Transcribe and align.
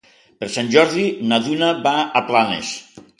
Per 0.43 0.47
Sant 0.53 0.71
Jordi 0.75 1.03
na 1.31 1.39
Duna 1.49 1.69
va 1.83 1.93
a 2.21 2.25
Planes. 2.31 2.73